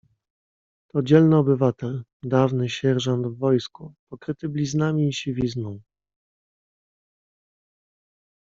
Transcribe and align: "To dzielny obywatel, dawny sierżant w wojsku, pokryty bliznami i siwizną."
"To 0.89 1.01
dzielny 1.01 1.37
obywatel, 1.37 2.03
dawny 2.23 2.69
sierżant 2.69 3.27
w 3.27 3.37
wojsku, 3.37 3.93
pokryty 4.09 4.49
bliznami 4.49 5.07
i 5.07 5.13
siwizną." 5.13 5.79